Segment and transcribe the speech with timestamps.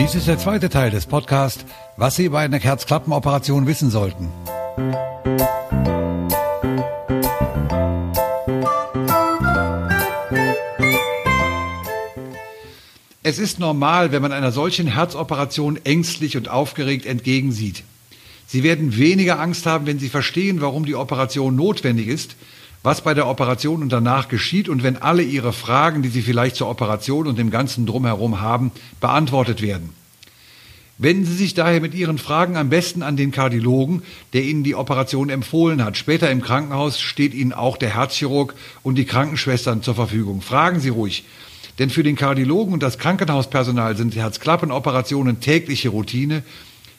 [0.00, 1.62] Dies ist der zweite Teil des Podcasts,
[1.98, 4.30] was Sie bei einer Herzklappenoperation wissen sollten.
[13.22, 17.82] Es ist normal, wenn man einer solchen Herzoperation ängstlich und aufgeregt entgegensieht.
[18.46, 22.36] Sie werden weniger Angst haben, wenn Sie verstehen, warum die Operation notwendig ist,
[22.82, 26.56] was bei der Operation und danach geschieht und wenn alle Ihre Fragen, die Sie vielleicht
[26.56, 29.90] zur Operation und dem ganzen Drumherum haben, beantwortet werden.
[30.96, 34.02] Wenden Sie sich daher mit Ihren Fragen am besten an den Kardiologen,
[34.34, 35.96] der Ihnen die Operation empfohlen hat.
[35.96, 40.42] Später im Krankenhaus steht Ihnen auch der Herzchirurg und die Krankenschwestern zur Verfügung.
[40.42, 41.24] Fragen Sie ruhig.
[41.78, 46.42] Denn für den Kardiologen und das Krankenhauspersonal sind Herzklappenoperationen tägliche Routine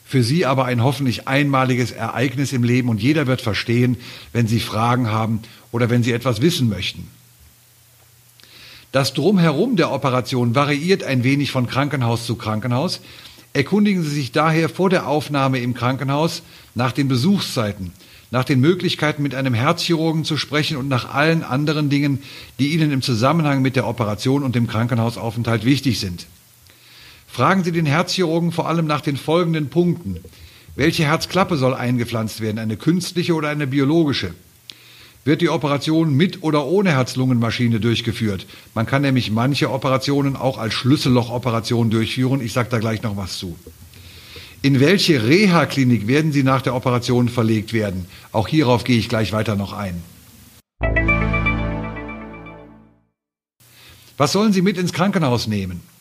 [0.04, 3.96] für Sie aber ein hoffentlich einmaliges Ereignis im Leben und jeder wird verstehen,
[4.32, 7.08] wenn Sie Fragen haben oder wenn Sie etwas wissen möchten.
[8.92, 13.00] Das Drumherum der Operation variiert ein wenig von Krankenhaus zu Krankenhaus.
[13.54, 16.42] Erkundigen Sie sich daher vor der Aufnahme im Krankenhaus
[16.74, 17.92] nach den Besuchszeiten,
[18.30, 22.22] nach den Möglichkeiten, mit einem Herzchirurgen zu sprechen und nach allen anderen Dingen,
[22.58, 26.26] die Ihnen im Zusammenhang mit der Operation und dem Krankenhausaufenthalt wichtig sind.
[27.32, 30.18] Fragen Sie den Herzchirurgen vor allem nach den folgenden Punkten.
[30.76, 34.34] Welche Herzklappe soll eingepflanzt werden, eine künstliche oder eine biologische?
[35.24, 38.46] Wird die Operation mit oder ohne Herz-Lungen-Maschine durchgeführt?
[38.74, 42.42] Man kann nämlich manche Operationen auch als Schlüssellochoperation durchführen.
[42.42, 43.56] Ich sage da gleich noch was zu.
[44.60, 48.04] In welche Reha-Klinik werden Sie nach der Operation verlegt werden?
[48.32, 50.02] Auch hierauf gehe ich gleich weiter noch ein.
[54.18, 55.91] Was sollen Sie mit ins Krankenhaus nehmen?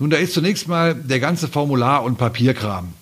[0.00, 2.94] Nun, da ist zunächst mal der ganze Formular- und Papierkram.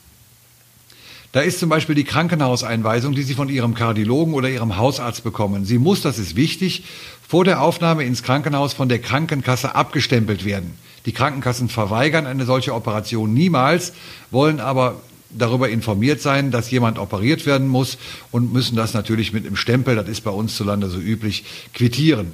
[1.30, 5.64] Da ist zum Beispiel die Krankenhauseinweisung, die Sie von Ihrem Kardiologen oder Ihrem Hausarzt bekommen.
[5.64, 6.82] Sie muss, das ist wichtig,
[7.26, 10.76] vor der Aufnahme ins Krankenhaus von der Krankenkasse abgestempelt werden.
[11.06, 13.92] Die Krankenkassen verweigern eine solche Operation niemals,
[14.32, 15.00] wollen aber
[15.30, 17.96] darüber informiert sein, dass jemand operiert werden muss
[18.32, 21.44] und müssen das natürlich mit einem Stempel, das ist bei uns zu Lande so üblich,
[21.74, 22.32] quittieren.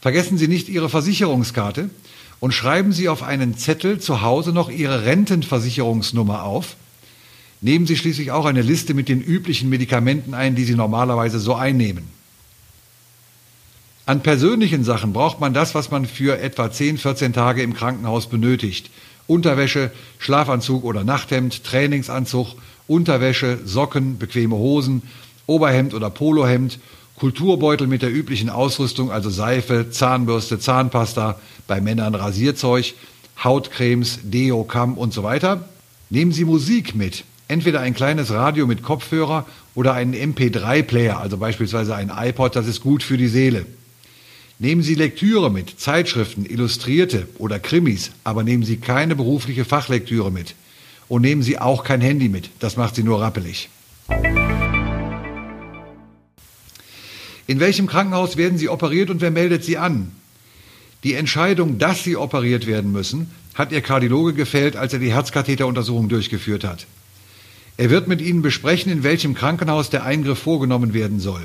[0.00, 1.90] Vergessen Sie nicht Ihre Versicherungskarte
[2.40, 6.76] und schreiben Sie auf einen Zettel zu Hause noch Ihre Rentenversicherungsnummer auf.
[7.60, 11.54] Nehmen Sie schließlich auch eine Liste mit den üblichen Medikamenten ein, die Sie normalerweise so
[11.54, 12.04] einnehmen.
[14.06, 18.28] An persönlichen Sachen braucht man das, was man für etwa 10, 14 Tage im Krankenhaus
[18.28, 18.90] benötigt.
[19.26, 22.56] Unterwäsche, Schlafanzug oder Nachthemd, Trainingsanzug,
[22.88, 25.02] Unterwäsche, Socken, bequeme Hosen,
[25.46, 26.80] Oberhemd oder Polohemd
[27.20, 32.94] Kulturbeutel mit der üblichen Ausrüstung, also Seife, Zahnbürste, Zahnpasta, bei Männern Rasierzeug,
[33.44, 35.68] Hautcremes, Deo, Kamm und so weiter.
[36.08, 39.44] Nehmen Sie Musik mit, entweder ein kleines Radio mit Kopfhörer
[39.74, 43.66] oder einen MP3-Player, also beispielsweise ein iPod, das ist gut für die Seele.
[44.58, 50.54] Nehmen Sie Lektüre mit, Zeitschriften, Illustrierte oder Krimis, aber nehmen Sie keine berufliche Fachlektüre mit.
[51.06, 53.68] Und nehmen Sie auch kein Handy mit, das macht Sie nur rappelig.
[57.50, 60.12] In welchem Krankenhaus werden Sie operiert und wer meldet Sie an?
[61.02, 66.08] Die Entscheidung, dass Sie operiert werden müssen, hat Ihr Kardiologe gefällt, als er die Herzkatheteruntersuchung
[66.08, 66.86] durchgeführt hat.
[67.76, 71.44] Er wird mit Ihnen besprechen, in welchem Krankenhaus der Eingriff vorgenommen werden soll.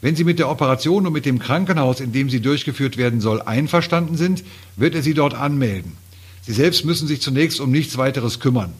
[0.00, 3.42] Wenn Sie mit der Operation und mit dem Krankenhaus, in dem sie durchgeführt werden soll,
[3.42, 4.44] einverstanden sind,
[4.76, 5.96] wird er Sie dort anmelden.
[6.42, 8.74] Sie selbst müssen sich zunächst um nichts weiteres kümmern.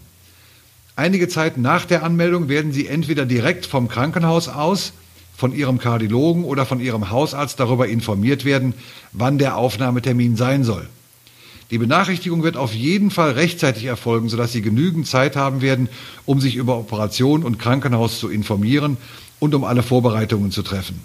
[0.95, 4.93] Einige Zeit nach der Anmeldung werden Sie entweder direkt vom Krankenhaus aus
[5.37, 8.75] von Ihrem Kardiologen oder von Ihrem Hausarzt darüber informiert werden,
[9.13, 10.89] wann der Aufnahmetermin sein soll.
[11.71, 15.89] Die Benachrichtigung wird auf jeden Fall rechtzeitig erfolgen, sodass Sie genügend Zeit haben werden,
[16.25, 18.97] um sich über Operation und Krankenhaus zu informieren
[19.41, 21.01] und um alle Vorbereitungen zu treffen.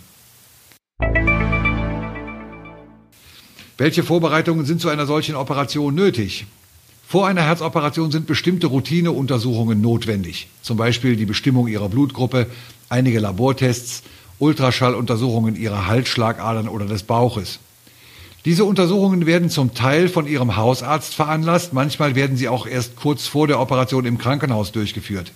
[3.78, 6.46] Welche Vorbereitungen sind zu einer solchen Operation nötig?
[7.08, 12.46] Vor einer Herzoperation sind bestimmte Routineuntersuchungen notwendig, zum Beispiel die Bestimmung Ihrer Blutgruppe,
[12.88, 14.04] einige Labortests,
[14.42, 17.60] Ultraschalluntersuchungen ihrer Halsschlagadern oder des Bauches.
[18.44, 23.28] Diese Untersuchungen werden zum Teil von Ihrem Hausarzt veranlasst, manchmal werden sie auch erst kurz
[23.28, 25.32] vor der Operation im Krankenhaus durchgeführt.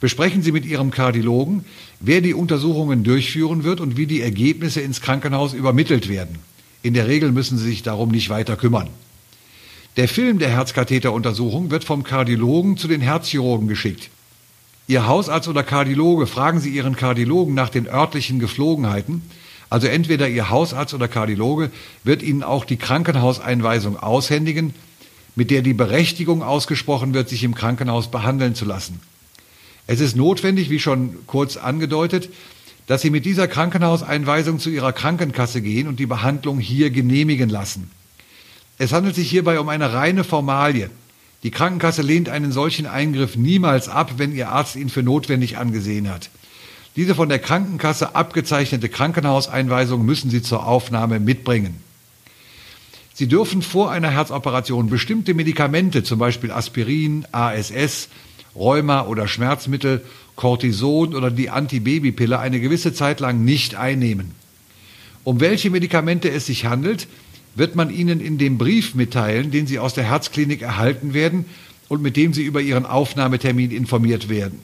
[0.00, 1.64] Besprechen Sie mit Ihrem Kardiologen,
[1.98, 6.38] wer die Untersuchungen durchführen wird und wie die Ergebnisse ins Krankenhaus übermittelt werden.
[6.82, 8.88] In der Regel müssen Sie sich darum nicht weiter kümmern.
[9.96, 14.10] Der Film der Herzkatheteruntersuchung wird vom Kardiologen zu den Herzchirurgen geschickt.
[14.88, 19.20] Ihr Hausarzt oder Kardiologe, fragen Sie Ihren Kardiologen nach den örtlichen Geflogenheiten.
[19.68, 21.70] Also entweder Ihr Hausarzt oder Kardiologe
[22.04, 24.72] wird Ihnen auch die Krankenhauseinweisung aushändigen,
[25.36, 28.98] mit der die Berechtigung ausgesprochen wird, sich im Krankenhaus behandeln zu lassen.
[29.86, 32.30] Es ist notwendig, wie schon kurz angedeutet,
[32.86, 37.90] dass Sie mit dieser Krankenhauseinweisung zu Ihrer Krankenkasse gehen und die Behandlung hier genehmigen lassen.
[38.78, 40.88] Es handelt sich hierbei um eine reine Formalie.
[41.42, 46.10] Die Krankenkasse lehnt einen solchen Eingriff niemals ab, wenn Ihr Arzt ihn für notwendig angesehen
[46.10, 46.30] hat.
[46.96, 51.80] Diese von der Krankenkasse abgezeichnete Krankenhauseinweisung müssen Sie zur Aufnahme mitbringen.
[53.14, 58.08] Sie dürfen vor einer Herzoperation bestimmte Medikamente, zum Beispiel Aspirin, ASS,
[58.56, 60.04] Rheuma oder Schmerzmittel,
[60.34, 64.32] Cortison oder die Antibabypille eine gewisse Zeit lang nicht einnehmen.
[65.24, 67.06] Um welche Medikamente es sich handelt,
[67.54, 71.46] wird man Ihnen in dem Brief mitteilen, den Sie aus der Herzklinik erhalten werden
[71.88, 74.60] und mit dem Sie über Ihren Aufnahmetermin informiert werden.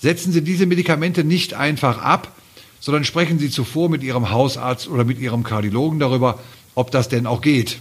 [0.00, 2.34] Setzen Sie diese Medikamente nicht einfach ab,
[2.80, 6.40] sondern sprechen Sie zuvor mit Ihrem Hausarzt oder mit Ihrem Kardiologen darüber,
[6.74, 7.80] ob das denn auch geht.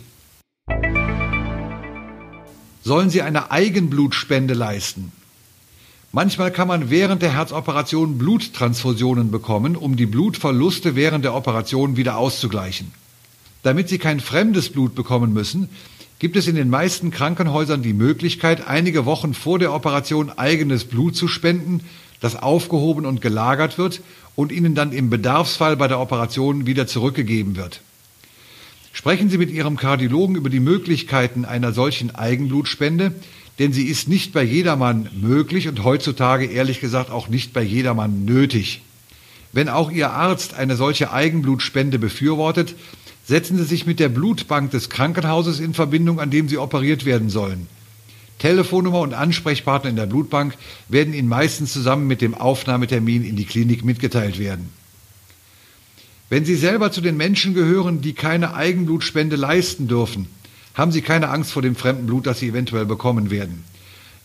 [2.84, 5.12] Sollen Sie eine Eigenblutspende leisten?
[6.12, 12.18] Manchmal kann man während der Herzoperation Bluttransfusionen bekommen, um die Blutverluste während der Operation wieder
[12.18, 12.92] auszugleichen.
[13.64, 15.70] Damit Sie kein fremdes Blut bekommen müssen,
[16.20, 21.16] gibt es in den meisten Krankenhäusern die Möglichkeit, einige Wochen vor der Operation eigenes Blut
[21.16, 21.82] zu spenden,
[22.20, 24.02] das aufgehoben und gelagert wird
[24.36, 27.82] und Ihnen dann im Bedarfsfall bei der Operation wieder zurückgegeben wird.
[28.92, 33.14] Sprechen Sie mit Ihrem Kardiologen über die Möglichkeiten einer solchen Eigenblutspende,
[33.60, 38.24] denn sie ist nicht bei jedermann möglich und heutzutage ehrlich gesagt auch nicht bei jedermann
[38.24, 38.82] nötig.
[39.52, 42.76] Wenn auch Ihr Arzt eine solche Eigenblutspende befürwortet,
[43.30, 47.30] Setzen Sie sich mit der Blutbank des Krankenhauses in Verbindung, an dem Sie operiert werden
[47.30, 47.68] sollen.
[48.40, 50.56] Telefonnummer und Ansprechpartner in der Blutbank
[50.88, 54.70] werden Ihnen meistens zusammen mit dem Aufnahmetermin in die Klinik mitgeteilt werden.
[56.30, 60.26] Wenn Sie selber zu den Menschen gehören, die keine Eigenblutspende leisten dürfen,
[60.74, 63.64] haben Sie keine Angst vor dem fremden Blut, das Sie eventuell bekommen werden.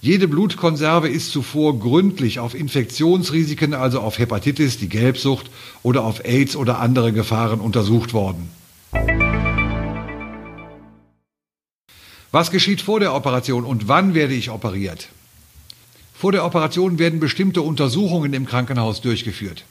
[0.01, 5.51] Jede Blutkonserve ist zuvor gründlich auf Infektionsrisiken, also auf Hepatitis, die Gelbsucht
[5.83, 8.49] oder auf AIDS oder andere Gefahren untersucht worden.
[12.35, 15.09] Was geschieht vor der Operation und wann werde ich operiert?
[16.15, 19.65] Vor der Operation werden bestimmte Untersuchungen im Krankenhaus durchgeführt.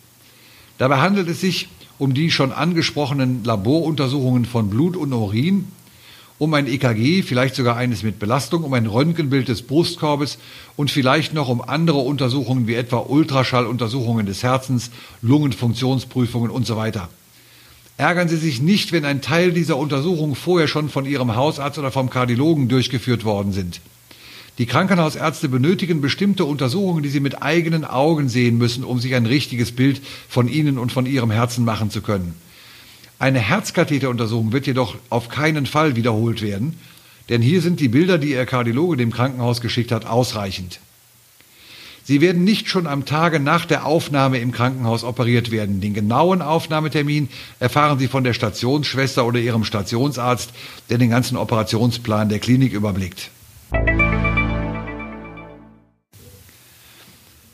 [0.78, 1.68] Dabei handelt es sich
[2.00, 5.68] um die schon angesprochenen Laboruntersuchungen von Blut und Urin,
[6.40, 10.38] um ein EKG, vielleicht sogar eines mit Belastung, um ein Röntgenbild des Brustkorbes
[10.78, 14.90] und vielleicht noch um andere Untersuchungen wie etwa Ultraschalluntersuchungen des Herzens,
[15.22, 17.10] Lungenfunktionsprüfungen und so weiter.
[17.98, 21.92] Ärgern Sie sich nicht, wenn ein Teil dieser Untersuchungen vorher schon von Ihrem Hausarzt oder
[21.92, 23.82] vom Kardiologen durchgeführt worden sind.
[24.58, 29.26] Die Krankenhausärzte benötigen bestimmte Untersuchungen, die sie mit eigenen Augen sehen müssen, um sich ein
[29.26, 30.00] richtiges Bild
[30.30, 32.36] von Ihnen und von Ihrem Herzen machen zu können.
[33.18, 36.78] Eine Herzkatheteruntersuchung wird jedoch auf keinen Fall wiederholt werden,
[37.30, 40.80] denn hier sind die Bilder, die Ihr Kardiologe dem Krankenhaus geschickt hat, ausreichend.
[42.06, 45.80] Sie werden nicht schon am Tage nach der Aufnahme im Krankenhaus operiert werden.
[45.80, 47.30] Den genauen Aufnahmetermin
[47.62, 50.52] erfahren Sie von der Stationsschwester oder Ihrem Stationsarzt,
[50.90, 53.32] der den ganzen Operationsplan der Klinik überblickt.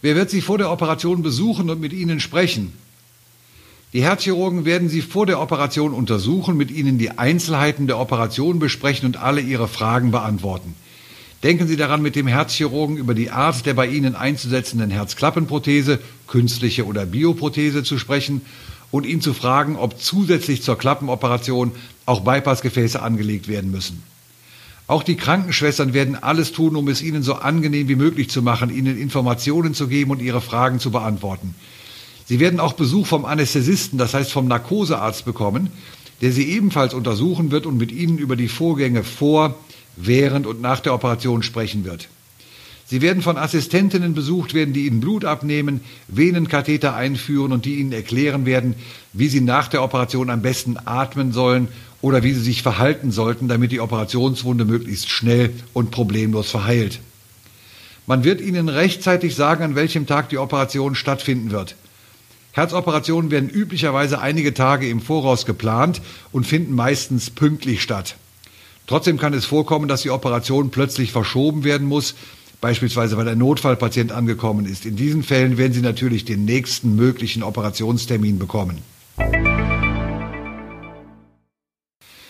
[0.01, 2.73] Wer wird Sie vor der Operation besuchen und mit Ihnen sprechen?
[3.93, 9.05] Die Herzchirurgen werden Sie vor der Operation untersuchen, mit Ihnen die Einzelheiten der Operation besprechen
[9.05, 10.73] und alle Ihre Fragen beantworten.
[11.43, 16.85] Denken Sie daran, mit dem Herzchirurgen über die Art der bei Ihnen einzusetzenden Herzklappenprothese, künstliche
[16.85, 18.41] oder Bioprothese zu sprechen
[18.91, 21.71] und ihn zu fragen, ob zusätzlich zur Klappenoperation
[22.05, 24.03] auch Bypassgefäße angelegt werden müssen.
[24.87, 28.75] Auch die Krankenschwestern werden alles tun, um es Ihnen so angenehm wie möglich zu machen,
[28.75, 31.53] Ihnen Informationen zu geben und Ihre Fragen zu beantworten.
[32.25, 35.69] Sie werden auch Besuch vom Anästhesisten, das heißt vom Narkosearzt bekommen,
[36.21, 39.55] der Sie ebenfalls untersuchen wird und mit Ihnen über die Vorgänge vor,
[39.99, 42.07] während und nach der Operation sprechen wird.
[42.85, 47.91] Sie werden von Assistentinnen besucht werden, die Ihnen Blut abnehmen, Venenkatheter einführen und die Ihnen
[47.91, 48.73] erklären werden,
[49.13, 51.67] wie Sie nach der Operation am besten atmen sollen
[52.01, 56.99] oder wie Sie sich verhalten sollten, damit die Operationswunde möglichst schnell und problemlos verheilt.
[58.07, 61.75] Man wird Ihnen rechtzeitig sagen, an welchem Tag die Operation stattfinden wird.
[62.53, 66.01] Herzoperationen werden üblicherweise einige Tage im Voraus geplant
[66.31, 68.15] und finden meistens pünktlich statt.
[68.89, 72.15] Trotzdem kann es vorkommen, dass die Operation plötzlich verschoben werden muss,
[72.59, 74.83] beispielsweise weil ein Notfallpatient angekommen ist.
[74.83, 78.79] In diesen Fällen werden Sie natürlich den nächsten möglichen Operationstermin bekommen.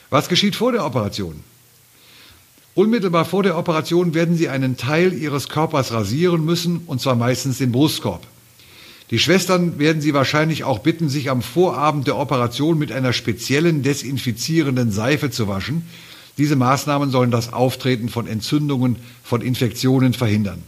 [0.10, 1.46] Was geschieht vor der Operation?
[2.76, 7.60] Unmittelbar vor der Operation werden Sie einen Teil Ihres Körpers rasieren müssen, und zwar meistens
[7.60, 8.28] den Brustkorb.
[9.12, 13.82] Die Schwestern werden Sie wahrscheinlich auch bitten, sich am Vorabend der Operation mit einer speziellen
[13.82, 15.86] desinfizierenden Seife zu waschen,
[16.40, 20.64] diese Maßnahmen sollen das Auftreten von Entzündungen, von Infektionen verhindern.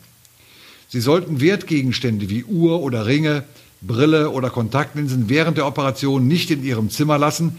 [0.89, 3.45] Sie sollten Wertgegenstände wie Uhr oder Ringe,
[3.81, 7.57] Brille oder Kontaktlinsen während der Operation nicht in Ihrem Zimmer lassen,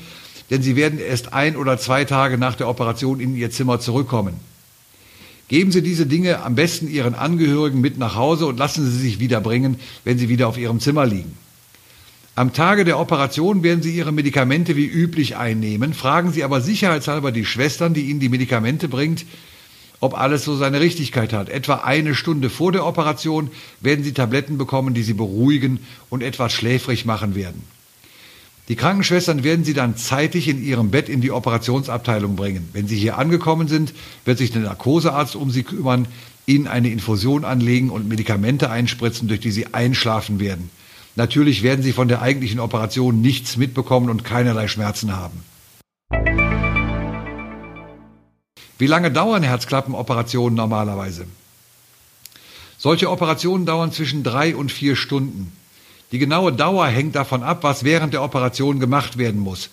[0.51, 4.35] denn Sie werden erst ein oder zwei Tage nach der Operation in Ihr Zimmer zurückkommen.
[5.49, 9.21] Geben Sie diese Dinge am besten Ihren Angehörigen mit nach Hause und lassen Sie sich
[9.21, 11.37] wieder bringen, wenn sie wieder auf Ihrem Zimmer liegen.
[12.35, 15.93] Am Tage der Operation werden Sie Ihre Medikamente wie üblich einnehmen.
[15.93, 19.27] Fragen Sie aber sicherheitshalber die Schwestern, die Ihnen die Medikamente bringt,
[20.01, 21.51] ob alles so seine Richtigkeit hat.
[21.51, 23.51] Etwa eine Stunde vor der Operation
[23.83, 27.65] werden Sie Tabletten bekommen, die Sie beruhigen und etwas schläfrig machen werden.
[28.69, 32.67] Die Krankenschwestern werden Sie dann zeitig in Ihrem Bett in die Operationsabteilung bringen.
[32.73, 33.93] Wenn Sie hier angekommen sind,
[34.25, 36.09] wird sich der Narkosearzt um Sie kümmern,
[36.47, 40.71] Ihnen eine Infusion anlegen und Medikamente einspritzen, durch die Sie einschlafen werden.
[41.15, 45.45] Natürlich werden Sie von der eigentlichen Operation nichts mitbekommen und keinerlei Schmerzen haben.
[48.79, 51.27] Wie lange dauern Herzklappenoperationen normalerweise?
[52.79, 55.53] Solche Operationen dauern zwischen drei und vier Stunden.
[56.11, 59.71] Die genaue Dauer hängt davon ab, was während der Operation gemacht werden muss.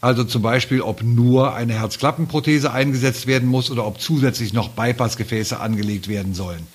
[0.00, 5.58] Also zum Beispiel, ob nur eine Herzklappenprothese eingesetzt werden muss oder ob zusätzlich noch Bypassgefäße
[5.58, 6.66] angelegt werden sollen.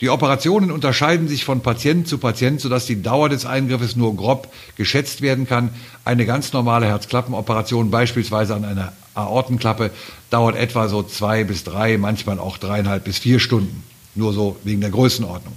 [0.00, 4.52] Die Operationen unterscheiden sich von Patient zu Patient, sodass die Dauer des Eingriffes nur grob
[4.76, 5.70] geschätzt werden kann.
[6.04, 9.90] Eine ganz normale Herzklappenoperation, beispielsweise an einer Aortenklappe,
[10.30, 13.82] dauert etwa so zwei bis drei, manchmal auch dreieinhalb bis vier Stunden.
[14.14, 15.56] Nur so wegen der Größenordnung.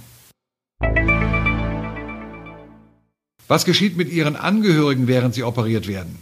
[3.46, 6.18] Was geschieht mit Ihren Angehörigen, während sie operiert werden?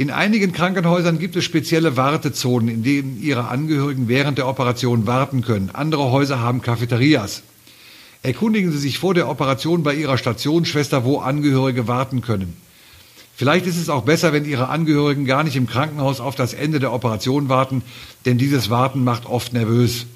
[0.00, 5.42] In einigen Krankenhäusern gibt es spezielle Wartezonen, in denen Ihre Angehörigen während der Operation warten
[5.42, 5.68] können.
[5.74, 7.42] Andere Häuser haben Cafeterias.
[8.22, 12.56] Erkundigen Sie sich vor der Operation bei Ihrer Stationsschwester, wo Angehörige warten können.
[13.36, 16.80] Vielleicht ist es auch besser, wenn Ihre Angehörigen gar nicht im Krankenhaus auf das Ende
[16.80, 17.82] der Operation warten,
[18.24, 20.06] denn dieses Warten macht oft nervös.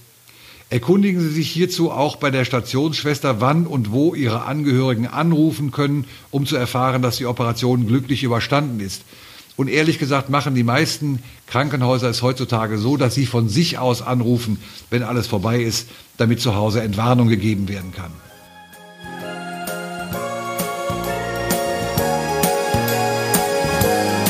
[0.70, 6.06] Erkundigen Sie sich hierzu auch bei der Stationsschwester, wann und wo Ihre Angehörigen anrufen können,
[6.30, 9.02] um zu erfahren, dass die Operation glücklich überstanden ist.
[9.56, 14.02] Und ehrlich gesagt machen die meisten Krankenhäuser es heutzutage so, dass sie von sich aus
[14.02, 14.58] anrufen,
[14.90, 18.10] wenn alles vorbei ist, damit zu Hause Entwarnung gegeben werden kann.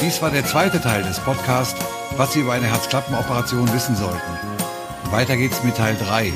[0.04, 1.80] Dies war der zweite Teil des Podcasts,
[2.16, 4.20] was Sie über eine Herzklappenoperation wissen sollten.
[5.10, 6.32] Weiter geht's mit Teil 3.